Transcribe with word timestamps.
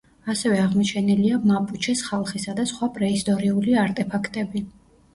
ასევე 0.33 0.55
აღმოჩენილია 0.61 1.37
მაპუჩეს 1.51 2.03
ხალხისა 2.07 2.57
და 2.63 2.67
სხვა 2.73 2.93
პრეისტორიული 2.99 3.81
არტეფაქტები. 3.87 4.69